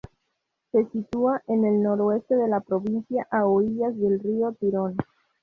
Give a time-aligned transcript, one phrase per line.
[0.71, 4.97] Se sitúa en el noroeste de la provincia, a orillas del río Tirón.